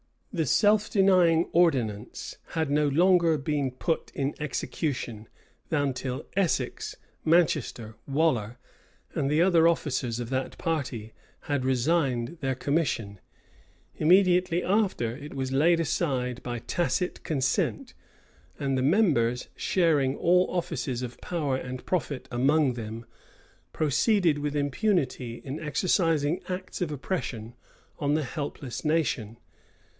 [0.33, 5.27] The self denying ordinance had no longer been put in execution,
[5.69, 8.57] than till Essex, Manchester, Waller,
[9.13, 13.19] and the other officers of that party, had resigned their commission:
[13.95, 17.93] immediately after, it was laid aside by tacit consent;
[18.57, 23.05] and the members, sharing all offices of power and profit among them,
[23.73, 27.53] proceeded with impunity in exercising acts of oppression
[27.99, 29.37] on the helpless nation.